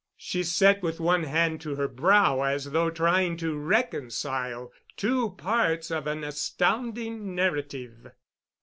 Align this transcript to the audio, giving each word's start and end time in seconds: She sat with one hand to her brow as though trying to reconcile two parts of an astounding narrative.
She 0.17 0.41
sat 0.41 0.81
with 0.81 0.99
one 0.99 1.25
hand 1.25 1.61
to 1.61 1.75
her 1.75 1.87
brow 1.87 2.41
as 2.41 2.71
though 2.71 2.89
trying 2.89 3.37
to 3.37 3.55
reconcile 3.55 4.73
two 4.97 5.35
parts 5.37 5.91
of 5.91 6.07
an 6.07 6.23
astounding 6.23 7.35
narrative. 7.35 8.11